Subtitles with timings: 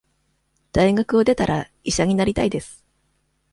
[0.71, 2.83] 大学を出たら、医者になりたいです。